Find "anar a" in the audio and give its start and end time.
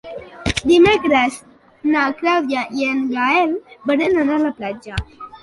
4.25-4.45